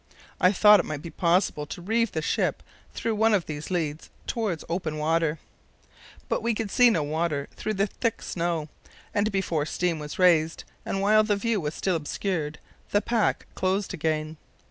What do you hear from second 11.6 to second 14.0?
was still obscured, the pack closed